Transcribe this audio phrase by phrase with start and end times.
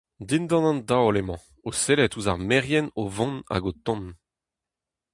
[0.27, 4.07] Dindan an daol emañ, o sellet ouzh ar merien o vont hag o tont.